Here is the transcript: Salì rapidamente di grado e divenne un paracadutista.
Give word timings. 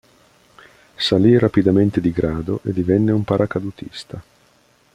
Salì 0.95 1.37
rapidamente 1.37 2.01
di 2.01 2.11
grado 2.11 2.61
e 2.63 2.73
divenne 2.73 3.11
un 3.11 3.23
paracadutista. 3.23 4.19